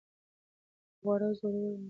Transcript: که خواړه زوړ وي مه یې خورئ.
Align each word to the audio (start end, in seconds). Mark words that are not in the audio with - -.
که 0.95 0.95
خواړه 1.01 1.27
زوړ 1.39 1.53
وي 1.53 1.59
مه 1.61 1.67
یې 1.67 1.71
خورئ. 1.75 1.79